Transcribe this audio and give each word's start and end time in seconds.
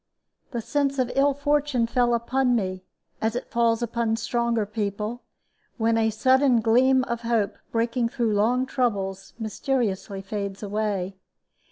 The 0.49 0.61
sense 0.61 0.97
of 0.97 1.11
ill 1.13 1.35
fortune 1.35 1.85
fell 1.85 2.15
upon 2.15 2.55
me, 2.55 2.81
as 3.21 3.35
it 3.35 3.51
falls 3.51 3.83
upon 3.83 4.15
stronger 4.15 4.65
people, 4.65 5.21
when 5.77 5.95
a 5.95 6.09
sudden 6.09 6.59
gleam 6.59 7.03
of 7.03 7.21
hope, 7.21 7.55
breaking 7.71 8.09
through 8.09 8.33
long 8.33 8.65
troubles, 8.65 9.35
mysteriously 9.37 10.23
fades 10.23 10.63
away. 10.63 11.17